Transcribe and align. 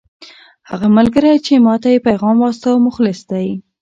هغه 0.69 0.87
ملګری 0.97 1.33
چې 1.45 1.53
ما 1.65 1.75
ته 1.81 1.87
یې 1.93 2.05
پیغام 2.07 2.37
واستاوه 2.39 2.85
مخلص 2.87 3.19
دی. 3.31 3.47